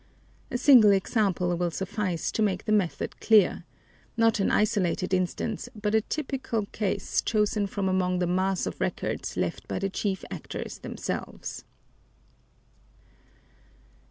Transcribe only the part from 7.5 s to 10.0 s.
from among the mass of records left by the